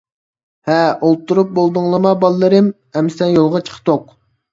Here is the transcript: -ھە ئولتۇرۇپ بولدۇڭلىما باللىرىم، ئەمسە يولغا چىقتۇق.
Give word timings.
-ھە 0.69 0.77
ئولتۇرۇپ 1.07 1.51
بولدۇڭلىما 1.59 2.13
باللىرىم، 2.23 2.71
ئەمسە 3.01 3.29
يولغا 3.35 3.63
چىقتۇق. 3.69 4.09